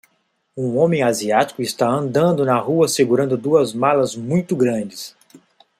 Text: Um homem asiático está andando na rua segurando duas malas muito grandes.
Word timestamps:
Um 0.57 0.77
homem 0.79 1.03
asiático 1.03 1.61
está 1.61 1.87
andando 1.87 2.43
na 2.43 2.57
rua 2.57 2.87
segurando 2.87 3.37
duas 3.37 3.71
malas 3.71 4.15
muito 4.15 4.55
grandes. 4.55 5.15